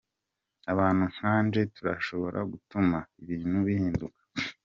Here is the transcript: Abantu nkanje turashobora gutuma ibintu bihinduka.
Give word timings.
Abantu 0.71 1.03
nkanje 1.13 1.61
turashobora 1.75 2.39
gutuma 2.51 2.97
ibintu 3.21 3.57
bihinduka. 3.65 4.21